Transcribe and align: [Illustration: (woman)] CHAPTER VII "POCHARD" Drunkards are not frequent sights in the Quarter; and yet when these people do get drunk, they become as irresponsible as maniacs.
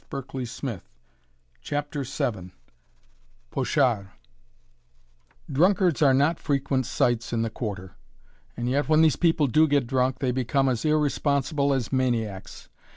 [Illustration: 0.11 0.67
(woman)] 0.67 0.81
CHAPTER 1.61 2.03
VII 2.03 2.53
"POCHARD" 3.51 4.09
Drunkards 5.51 6.01
are 6.01 6.13
not 6.15 6.39
frequent 6.39 6.87
sights 6.87 7.31
in 7.31 7.43
the 7.43 7.51
Quarter; 7.51 7.95
and 8.57 8.67
yet 8.67 8.89
when 8.89 9.03
these 9.03 9.15
people 9.15 9.45
do 9.45 9.67
get 9.67 9.85
drunk, 9.85 10.17
they 10.17 10.31
become 10.31 10.67
as 10.69 10.83
irresponsible 10.85 11.71
as 11.71 11.93
maniacs. 11.93 12.67